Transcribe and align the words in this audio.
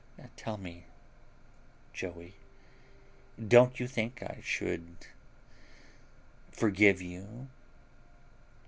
Tell 0.35 0.57
me, 0.57 0.85
Joey, 1.93 2.33
don't 3.47 3.79
you 3.79 3.87
think 3.87 4.23
I 4.23 4.39
should 4.41 4.97
forgive 6.51 6.99
you?" 7.03 7.49